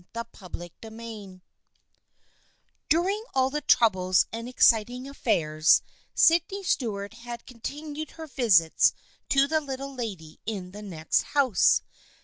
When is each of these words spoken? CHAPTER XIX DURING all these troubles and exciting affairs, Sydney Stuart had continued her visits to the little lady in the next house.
CHAPTER 0.15 0.49
XIX 0.83 1.41
DURING 2.89 3.23
all 3.35 3.51
these 3.51 3.61
troubles 3.67 4.25
and 4.33 4.49
exciting 4.49 5.07
affairs, 5.07 5.83
Sydney 6.15 6.63
Stuart 6.63 7.13
had 7.13 7.45
continued 7.45 8.09
her 8.17 8.25
visits 8.25 8.93
to 9.29 9.45
the 9.45 9.61
little 9.61 9.93
lady 9.93 10.39
in 10.47 10.71
the 10.71 10.81
next 10.81 11.21
house. 11.37 11.83